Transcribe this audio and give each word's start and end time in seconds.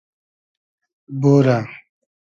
بورۂ 1.21 1.57